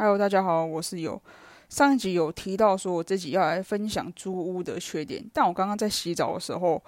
[0.00, 1.20] Hello，大家好，我是有
[1.68, 6.80] 上一集有提到说我自己要来分享租屋的缺点，但我刚刚在洗澡的时候，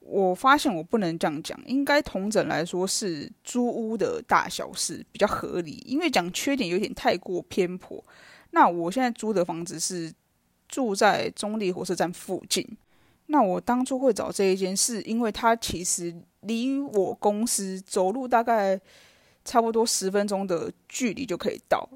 [0.00, 8.02] 我发现我不能这样讲，应该同整来说是租屋的大小事比较合理，因为讲缺点有点太过偏颇。
[8.52, 10.10] 那我现在租的房子是
[10.68, 12.66] 住在中立火车站附近，
[13.26, 18.80] 那我当初会找这一间，是因为它其实离我公司走路大概
[19.44, 21.86] 差不多十分钟的距离就可以到。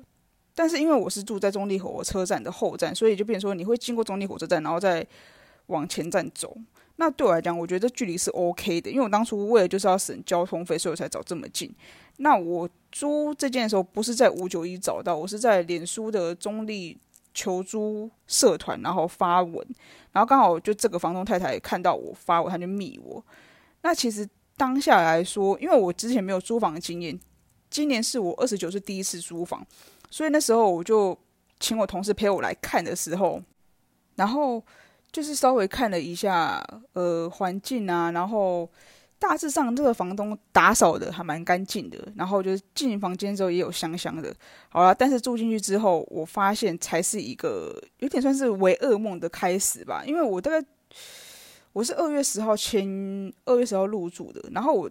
[0.55, 5.07] 但是因为我是住在中立火车站的后站，所以就变说你会经过中立火车站，然后再
[5.67, 6.57] 往前站走。
[6.97, 11.75] 那对我来讲，我觉得距离是 OK 的，因为我当初为了就是要省交通费，所以我才找这么近。
[12.19, 16.97] 那我租这件的时候，不是在五九一找到，我是在脸书的中立
[17.33, 19.67] 求租社团，然后发文，
[20.13, 23.25] 然后刚好就这个房东太太看到我发文，他就密我。
[23.81, 27.19] 那其实当下来说，因为我之前没有租房的经验，
[27.71, 29.67] 今年是我二十九岁第一次租房。
[30.13, 31.19] 所以那时候我就
[31.59, 33.43] 请我同事陪我来看的时候，
[34.17, 34.63] 然后
[35.11, 38.69] 就是稍微看了一下呃环境啊，然后
[39.19, 44.37] 大致上这个房东打扫的还蛮干净的，然后就是进房间之后也有香香的。
[44.69, 50.63] 好了，但是住进去之后，我发现才是一个有点算是为噩梦的开始吧，因为我大概
[51.73, 54.91] 我是二月十号签二月十号入住的，然后我。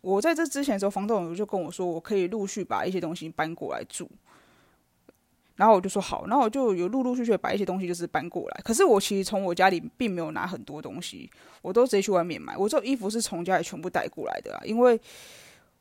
[0.00, 4.08] 我在这之前的时候，房东就跟我说，我可以陆续把一些东西搬过来住。
[5.56, 8.60] 然后我就说好，然后我就有陆陆续续把一些东西就是搬过来。
[8.62, 11.28] 可是我其实从我家里并没有拿很多东西，
[11.62, 12.56] 我都直接去外面买。
[12.56, 15.00] 我这衣服是从家里全部带过来的啊，因为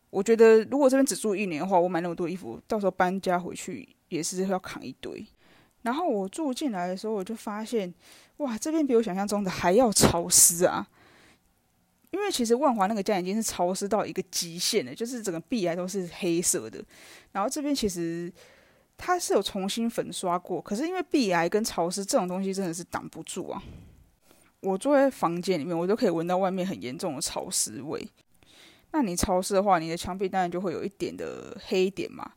[0.10, 5.24] 我觉得如果这边只住一年的话，我买那么多衣服，到时候搬家回去也是要扛一堆。
[5.84, 7.94] 然后我住进来的时候，我就发现，
[8.38, 10.88] 哇，这边比我想象中的还要潮湿啊！
[12.12, 16.82] 因为其实万华那个家已经是潮湿到一个极限了，就是整个壁癌都是黑色的。
[17.34, 18.32] 然后这边其实
[18.96, 23.62] 它是有重新粉刷过，可是因为壁癌跟潮湿这种东西真的是挡不住啊。
[24.62, 28.08] 我坐在房间里面，我都可以闻到外面很严重的潮湿味。
[28.92, 32.32] 那你潮湿的话，你的墙壁当然就会有一点的黑点嘛。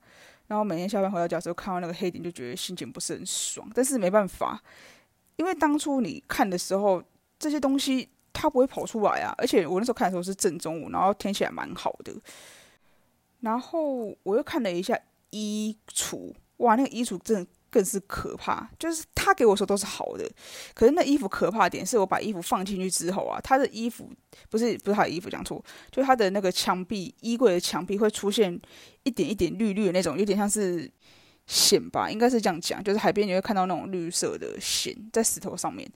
[0.49, 3.71] 然后每天下班回到家时候，看到那个黑点，就觉得心情不是很爽。
[3.73, 4.61] 但是没办法，
[5.37, 7.01] 因为当初你看的时候，
[7.39, 8.09] 这些东西。
[8.41, 9.35] 它不会跑出来啊！
[9.37, 12.15] 而且我那时候看的时候是正中午，然后天气还蛮好的。
[13.41, 18.67] 然后我又看了一下衣橱，哇，那个衣橱真的更是可怕。
[18.79, 20.27] 就是他给我说都是好的，
[20.73, 24.11] 可是那衣服可怕点是我把衣服放进去之后啊，他的衣服
[24.49, 28.59] 不是不是他的衣服讲错，就他的那个墙壁衣柜的墙壁会出现
[29.03, 30.91] 一点一点绿绿的那种，有点像是
[31.47, 35.87] 线吧，应该是这样讲，就是海边你会看到那种绿色的线在石头上面。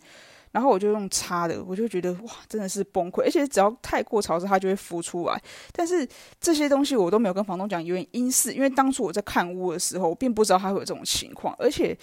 [0.55, 3.23] 然后我就用擦的，我就觉得哇，真的是崩溃。
[3.23, 5.43] 而且只要太过潮湿，它就会浮出来。
[5.73, 6.09] 但是
[6.41, 11.53] 这些东西我都没有跟房东讲原因，是因为当初我在看屋的时候，并不知道它会有这种情况。
[11.59, 11.99] 而且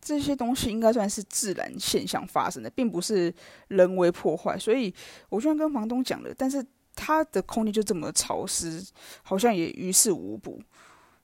[0.00, 3.34] 这些东西应该算是自然现象发生的，并不是
[3.66, 4.56] 人为破坏。
[4.56, 4.94] 所以
[5.28, 8.80] 我虽然跟房东讲了，但是它的空间就这么潮湿，
[9.24, 10.62] 好像也于事无补。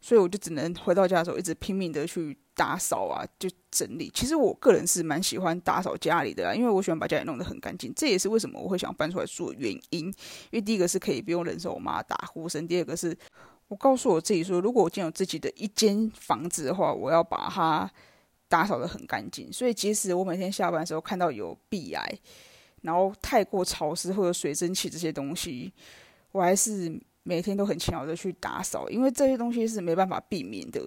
[0.05, 4.11] 所以我就只能回到家的时候一直拼命的去打扫啊，就整理。
[4.13, 7.93] 其实我个人是蛮喜欢打扫家里的啦，因为我喜欢把家里弄得很干净。
[7.95, 10.07] 这也是为什么我会想搬出来住的原因。
[10.07, 10.15] 因
[10.51, 13.17] 为第一个是可以不用忍受我妈打呼声，第二个是
[13.69, 17.89] 我告诉我自己说，如果我今有自己的一间房子的话，我要把它
[18.49, 19.53] 打扫得很干净。
[19.53, 22.19] 所以即使我每天下班的时候看到有壁癌，
[22.81, 25.73] 然后太过潮湿或者水蒸气这些东西，
[26.33, 27.01] 我还是。
[27.23, 30.83] 每天都很勤劳的去打扫，因为这些东西是没办法避免的。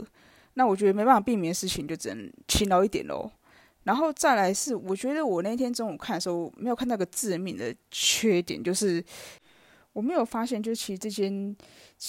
[0.56, 3.30] 那我觉得没办法避免的事情，就只能勤劳一点喽。
[3.84, 9.04] 然后再来是，我觉得我那天中午看的时候，没有看到个致命的缺点，就是
[9.94, 11.56] 我没有发现，就是其实这间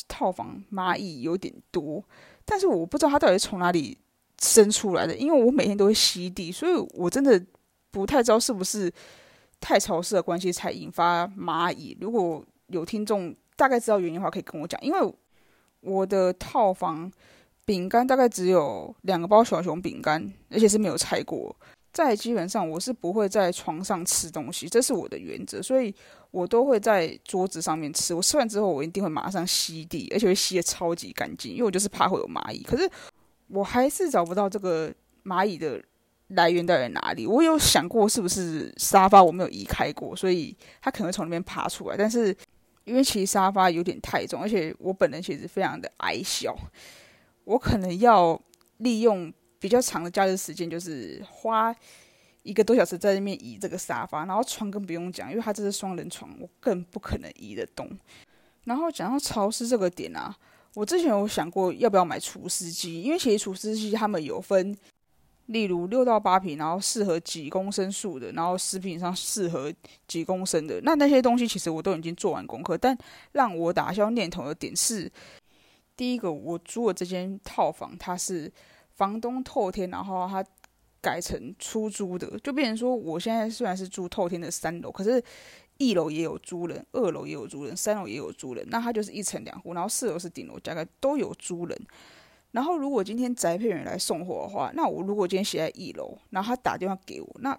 [0.08, 2.02] 套房蚂蚁有点多，
[2.44, 3.98] 但是我不知道它到底从哪里
[4.40, 7.44] 生出来的，因为我每天都会吸地，所以我真的
[7.90, 8.90] 不太知道是不是
[9.60, 11.96] 太潮湿的关系才引发蚂蚁。
[12.00, 14.78] 如果有听众，大概知道原因的话，可以跟我讲。
[14.82, 15.14] 因为
[15.80, 17.10] 我的套房
[17.64, 21.54] 饼干大概只有两个包小熊饼干，而且是没有拆过。
[21.92, 25.94] 在基本上我是不会在床上吃东西，这是我的原则，所以
[26.30, 28.12] 我都会在桌子上面吃。
[28.12, 32.62] 我吃完之后，我一定会马上吸地，而且会吸的超级干净，因为我就是怕会有蚂蚁。
[32.62, 32.86] 可是
[33.48, 34.92] 我还是找不到这个
[35.24, 35.82] 蚂蚁的
[36.28, 37.26] 来源到底哪里。
[37.26, 42.36] 我有想过是不是沙发我没有移开过，所以它可能会从那边爬出来，但是。
[42.86, 46.56] 因为其实沙发有点太重，而且我本人其实非常的矮小，
[47.44, 48.40] 我可能要
[48.78, 51.74] 利用比较长的假日时间，就是花
[52.44, 57.90] 一个多小时在那边移这个沙发，然后床更不用讲，因为它这是双人床，我更不可能移得动。
[58.64, 60.34] 然后讲到潮湿这个点啊，
[60.74, 64.76] 我之前有想过要不要买除湿机，因为其实除湿机他们有分，
[65.46, 69.72] 例如六到八平，然后适合几公升数的，然后十平以上适合
[70.06, 70.80] 几公升的。
[70.82, 72.96] 那那些东西其实我都已经做完功课，但
[73.32, 75.10] 让我打消念头的点是，
[75.96, 78.52] 第一个我租的这间套房，它是
[78.94, 80.44] 房东透天，然后他
[81.00, 85.22] 改成出租的，就变成说我现在虽然是住透天的三楼，可是。
[85.78, 91.78] 一楼也有租人，二楼也有租人，三楼也有租人，那他就是一层两户，然后四楼是顶楼，大概都有租人。
[92.52, 97.58] 然后如果今天宅配员来送货的话，那我如果今天写在一楼，然后他打电话给我，那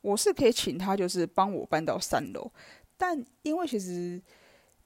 [0.00, 2.50] 我是可以请他就是帮我搬到三楼。
[2.96, 4.20] 但因为其实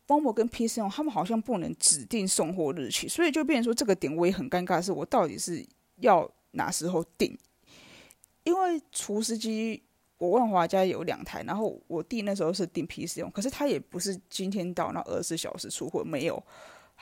[0.07, 5.67] 方博跟 P C 他们好像不能指定送货日期，所以就变成说这个点我也很尴尬，是我到底是
[6.01, 7.39] 要哪时候订？
[8.45, 9.83] 因为厨师机。
[10.19, 16.41] 我万华家有两台，然后我弟那时候是订 P 四用，可是他也不是今天到那二十四小时出货，没有，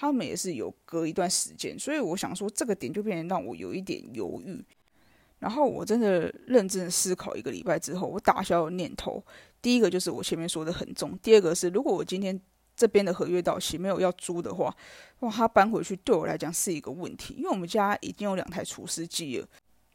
[0.01, 4.65] 他们也是有隔一段时间，所以我想说这个点就变成让我有一点犹豫。
[5.39, 9.23] 然后我真的认真思考一个礼拜之后，我打消了念头。
[9.61, 12.41] 第一个就是我前面说的很重，第二个是如果我今天
[12.75, 14.75] 这边的合约到期没有要租的话，
[15.19, 19.47] 哇，他搬回去对我来讲是一个问题，因为我们家已经有两台除湿机了，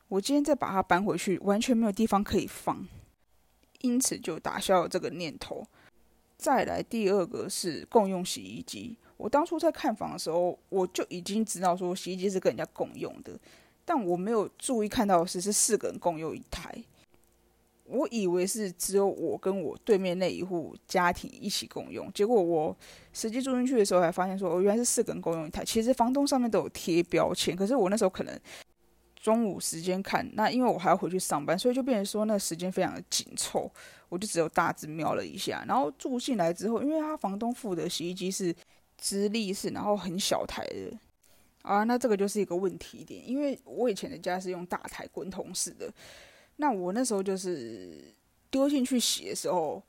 [0.08, 2.88] 我今天再把它搬回去，完全没有地方可以放。
[3.82, 5.66] 因此就打消了这个念头。
[6.38, 8.98] 再来第二个是共用洗衣机。
[9.18, 13.38] 我当初在看房的时候，我就已经知道说洗衣机是跟人家共用的，
[13.84, 16.74] 但我没有注意看到的是是四个人共用一台。
[17.86, 22.76] 我以为是只有我跟我对面那一户家庭一起共用，结果我
[23.14, 25.64] 实际住进去的时候才发现说，哦，原来是四个人共用一台。
[25.64, 28.40] 其实房东上面都有贴标签，可是我那时候可能。
[29.22, 33.68] 中午时间看，那因为我还要回去上班，所以就变成说那时间非常的紧凑，
[34.08, 35.66] 我就只有大致瞄了一下。
[35.68, 38.56] 然后住进来之后，因为他房东付的洗衣机是
[38.98, 40.98] 直立式，然后很小台的
[41.62, 43.28] 啊，那这个就是一个问题点。
[43.28, 45.94] 因为我以前的家是用大台滚筒式的，
[46.58, 48.14] 那我那时候就是
[48.50, 49.82] 丢进去洗的时候。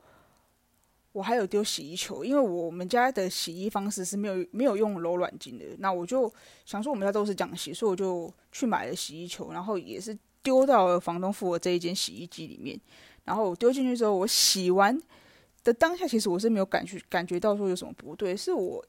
[1.12, 5.64] 我还有丢洗衣球，因为我们家的洗衣方式是没有没有用柔软巾的。
[5.78, 6.30] 那我就
[6.66, 12.78] 想说，我们家都是这样洗，所以我就去买了洗衣球，然后也是丢到了房东付我这一间洗衣机里面。
[13.24, 14.94] 然后丢进去之后，我洗完
[15.64, 18.36] 的当下，其实我是没有感觉感觉到说有什么不对。
[18.36, 18.84] 是我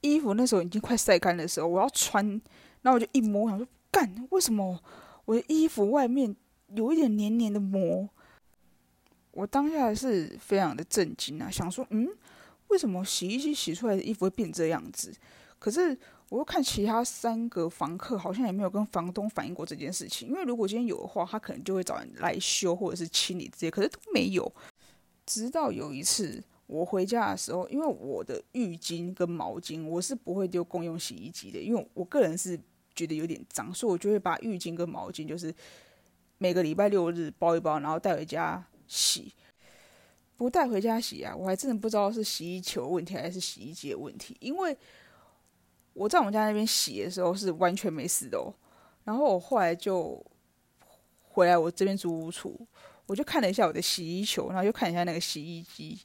[0.00, 2.26] 衣服那时候已经快晒干的时候，我要穿，
[2.82, 4.78] 然后我就一摸，我想说干，为什么
[5.24, 6.34] 我的衣服外面
[6.74, 8.08] 有一点黏黏的膜？
[9.32, 12.08] 我当下是非常的震惊啊，想说，嗯，
[12.68, 15.12] 为什么洗衣机洗出来的衣服会变这样子？
[15.58, 15.96] 可是
[16.30, 24.50] 我又看其他三个房客好像也没有跟房东反映过这件事情，因为如果今天有的话，他可能就会找人来修或者是清理这些，可是都没有。
[25.26, 32.58] 直到有一次我回家的时候，因为我的浴巾跟毛巾我是不会丢公用洗衣机的，因为我个人是
[32.94, 35.52] 觉得有点脏，所以我就会把浴巾跟毛巾就是
[36.38, 38.64] 每个礼拜六日包一包，然后带回家。
[38.92, 39.32] 洗
[40.36, 41.32] 不带回家洗啊？
[41.32, 44.36] 我还真的不知道是洗衣球问题还是洗衣机的问题。
[44.40, 44.76] 因为
[45.92, 48.52] 我在我们家那边洗的时候是完全没事的哦。
[49.04, 50.20] 然后我后来就
[51.22, 52.66] 回来我这边租屋处，
[53.06, 55.96] 我就看了一下我的洗衣球，然后又看一下那个洗衣机。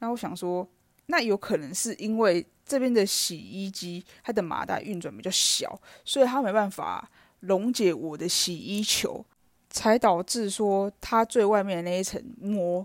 [0.00, 0.68] 那我想说，
[1.06, 7.10] 那有可能是因为这边的洗衣机它的马达运转比较小，所以它没办法
[7.40, 9.24] 溶解我的洗衣球。
[9.72, 12.84] 才导致说它最外面的那一层膜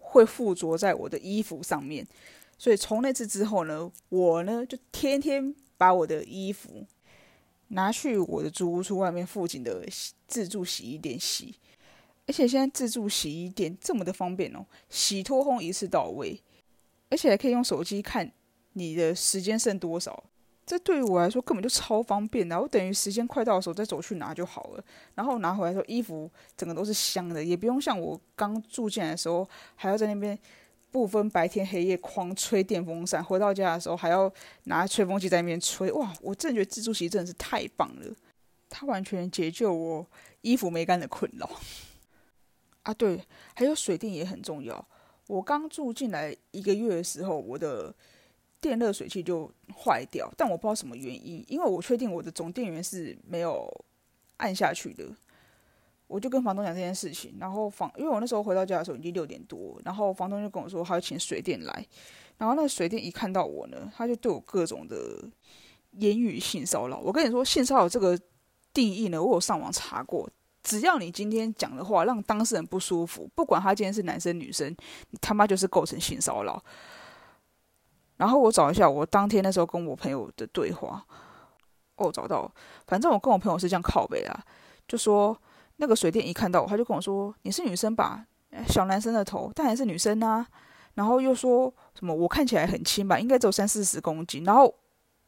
[0.00, 2.04] 会附着在我的衣服上面，
[2.58, 6.84] 所以从那次之后呢，我呢就天天把我的衣服
[7.68, 9.86] 拿去我的租屋处外面附近的
[10.26, 11.54] 自助洗衣店洗，
[12.26, 16.42] 而且现在自助洗衣店这么的方便哦，洗脱烘一次到位，
[17.16, 18.30] 而且还可以用手机看
[18.74, 20.22] 你的时间剩多少。
[20.66, 24.84] 这对于我来说根本就超方便的，我等于时间快到的时候再走去拿就好了。
[25.14, 30.38] 然后拿回来时候，衣服整个都是香的，也不用像我刚住进来的时候还要在那边
[30.90, 34.30] 不分白天黑夜狂吹电风扇，回到家的时候还要
[34.64, 35.90] 拿吹风机在那边吹。
[35.92, 38.14] 哇，我真的觉得自助洗真的是太棒了，
[38.68, 40.06] 它完全解救我
[40.42, 41.48] 衣服没干的困扰。
[42.84, 44.86] 啊，对，还有水电也很重要。
[45.26, 47.94] 我刚住进来一个月的时候，我的。
[48.58, 53.70] 电热水器就坏掉，但我不知道什么原因，因为我确定我的总电源是没有
[54.38, 55.04] 按下去的。
[56.08, 61.86] 我就跟房东讲这件事情，然后房因为我那时候回到家的时候已经六点多，然后房东就跟我说他要请水电来，
[62.38, 64.96] 然后那个水电一看到我呢，他就对我各种的
[65.92, 66.98] 言语性骚扰。
[66.98, 68.18] 我跟你说，性骚扰这个
[68.72, 70.28] 定义呢，我有上网查过，
[70.66, 74.68] 只要你今天讲的话让当事人不舒服，不管他今天是男生女生，
[75.10, 76.60] 你他妈就是构成性骚扰。
[78.16, 81.06] 然后我找一下我当天那时候跟我朋友的对话，
[81.94, 82.52] 哦，找到。
[82.84, 84.44] 反正我跟我朋友是这样靠背啊，
[84.88, 85.40] 就说
[85.76, 88.26] 那个水电一看到我，他就跟我说：“你是女生吧？
[88.66, 90.44] 小男生的头，但还是女生啊。”
[90.94, 94.42] 然后又说什么我看起来很轻吧，应该只有三四十公斤。
[94.42, 94.74] 然后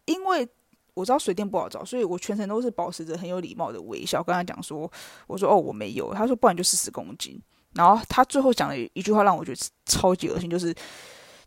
[0.06, 0.48] 因为
[0.98, 4.90] 我知道水电不好找，所以我全程都是保持着很有礼貌的微笑跟他讲说
[5.28, 7.40] ：“我说哦，我没有。”他说：“不然就四十公斤。”
[7.74, 10.74] 然后他最后讲了一句话让我觉得超级恶心，就是。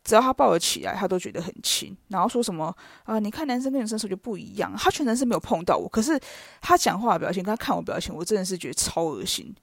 [0.03, 1.95] 只要他抱得起来，他都觉得很轻。
[2.07, 3.19] 然后说什么啊？
[3.19, 4.73] 你看男生跟女生手就不一样。
[4.75, 6.19] 他全程是没有碰到我，可是
[6.59, 9.53] 他讲话的表情，他看我表情，我真的是觉得超恶心。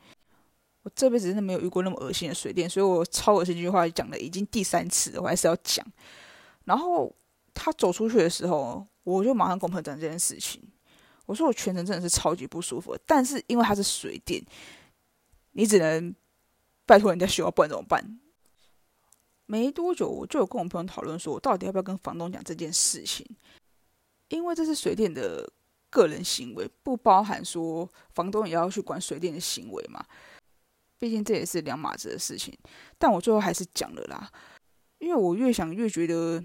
[0.85, 5.85] 我这辈子真的没有遇过那么恶心的水电，所以我超恶心这句话讲了已经第三次，我还是要讲。
[6.67, 7.13] 然后
[7.53, 8.87] 他走出去的时候，
[9.17, 10.63] 我就马上跟朋友讲这件事情。
[11.25, 14.43] 我说我全程真的是超级不舒服，但是因为它是水电，
[15.53, 16.15] 你只能
[16.87, 18.19] 拜托人家修，不然怎么办？
[19.47, 23.27] 没多久，我就有跟我朋友讨论说，我到底要不要跟房东讲这件事情？
[24.29, 25.51] 因为这是水电的
[25.89, 30.05] 个人行为，不包含说房东也要去管水电的行为嘛。
[30.99, 32.57] 毕竟这也是两码子的事情。
[32.99, 34.31] 但我最后还是讲了啦，
[34.99, 36.43] 因为我越想越觉得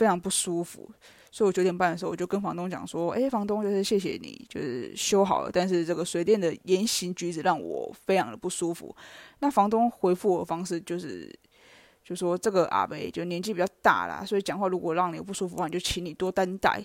[0.00, 0.90] 非常不舒服，
[1.30, 8.96] 所以我九点半的时候我就跟房东讲说：“哎，房东，就是谢谢你，就是修好了，但是这个水电的言行举止让我非常的不舒服。”
[9.40, 11.30] 那房东回复我的方式就是。
[12.02, 16.82] 就说这个阿贝就年纪比较大啦，所以讲话如果让你不舒服的话，就请你多担待。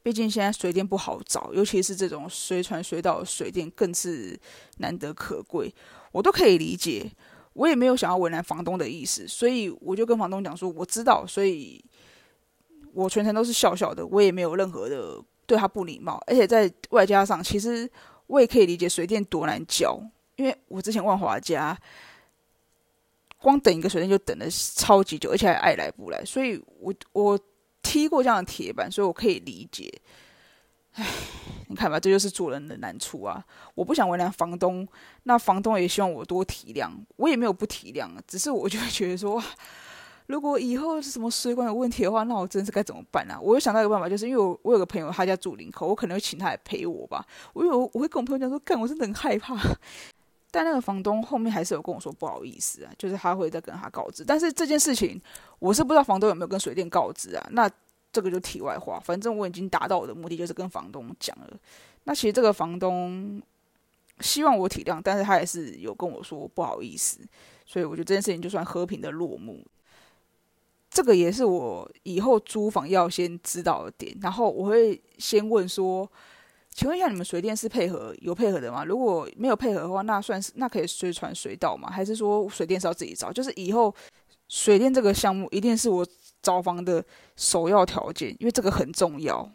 [0.00, 4.38] 毕竟现在水电不好找，尤其是这种随传随到的水电更是
[4.76, 5.74] 难得可贵。
[6.12, 7.10] 我都可以理解，
[7.54, 11.82] 我也没有想要为难房东的意思，所以我就跟房东讲说，我知道，所以
[12.94, 16.22] 我全程都是笑笑的，我也没有任何的对他不礼貌。
[16.26, 17.90] 而且在外加上，其实
[18.26, 20.00] 我也可以理解水电多难交，
[20.36, 21.78] 因为我之前万华家。
[23.42, 27.40] 光等一个水电就等了超级久，而且还爱来不来，所以我我
[27.80, 29.90] 踢过这样的铁板，所以我可以理解。
[30.92, 31.06] 唉，
[31.68, 33.42] 你看吧，这就是做人的难处啊！
[33.74, 34.86] 我不想为难房东，
[35.22, 39.42] 那房东也希望我多体谅，我也没有不体谅，只是我就会觉得说，
[40.30, 43.36] 如果以后是什么水管有问题的话，那我真是该怎么办啊？
[43.40, 47.26] 我又想到一个办法，就是因为我我有个朋友，他家住林口，我可能会请他来陪我吧。
[47.52, 49.58] 我有我会跟我朋友讲说，干，我真的很害怕。
[50.52, 54.24] 但那个房东后面还是有跟我说不好意思啊，就是他会再跟他告知。
[54.24, 55.20] 但是这件事情
[55.58, 57.46] 我是不知道房东有没有跟水电告知啊。
[57.50, 57.68] 那
[58.12, 61.56] 这个就题外话，反正我已经达到我的目的，就是跟房东讲了。
[62.04, 63.42] 那其实这个房东
[64.20, 67.20] 希望我体谅，但是他也是有跟我说不好意思，
[67.66, 69.64] 所以我觉得这件事情就算和平的落幕。
[70.90, 76.10] 这个也是我以后租房要先知道的点，然后我会先问说。
[76.72, 78.84] 请问一下，你们水电是配合有配合的吗？
[78.84, 81.90] 如果没有配合的话，那算是那可以随传随到吗？
[81.90, 83.32] 还是说水电是要自己找？
[83.32, 83.92] 就是以后
[84.48, 86.06] 水电这个项目一定是我
[86.40, 87.04] 找房的
[87.34, 89.46] 首要条件，因为这个很重要，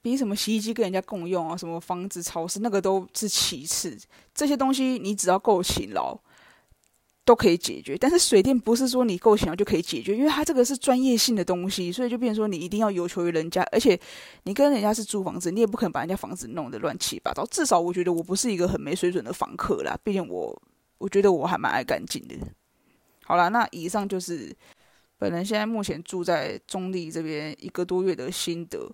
[0.00, 3.96] 比什么洗衣机跟人家共用啊，什么房子、超市那个都是其次。
[4.34, 6.18] 这些东西你只要够勤劳。
[7.24, 13.98] 都可以解决，但是水电不是说你够钱就可以解决，因为它这个是专业性的东西，所以就变成说你一定要有求于人家，而且
[14.42, 17.42] 你跟人家是租房子，你也不可能把人家房子弄得乱七八糟。
[17.46, 20.62] 至少我觉得我不是一个很没水准的房客啦，毕竟我
[20.98, 22.34] 我觉得我还蛮爱干净的。
[23.24, 24.54] 好啦，那以上就是
[25.16, 28.86] 本人现在目前住在中立这边一个多月的心得，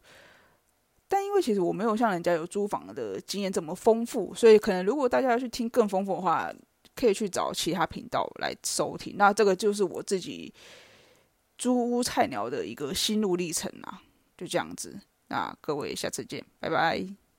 [1.08, 6.52] 但因为其实我没有像人家有租房的经验这么丰富，所以可能如果大家要去听更丰富的话。
[7.00, 9.14] 可以去找其他频道来收听。
[9.16, 10.52] 那这个就是我自己
[11.56, 14.02] 租屋菜鸟的一个心路历程啊，
[14.36, 15.00] 就这样子。
[15.28, 17.29] 那各位下次见，拜拜。